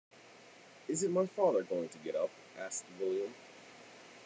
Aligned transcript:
“Isn’t 0.87 1.11
my 1.13 1.27
father 1.27 1.61
going 1.61 1.89
to 1.89 1.99
get 1.99 2.15
up?” 2.15 2.31
asked 2.57 2.85
William. 2.99 3.35